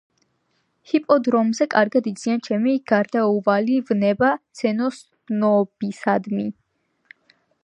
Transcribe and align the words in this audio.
ჰიპოდრომზე 0.93 1.67
კარგად 1.73 2.09
იციან 2.13 2.41
ჩემი 2.49 2.73
გარდაუვალი 2.93 3.77
ვნება 3.91 4.33
ცხენოსნობისადმი. 4.41 6.49